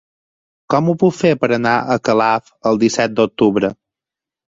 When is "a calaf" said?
1.79-2.49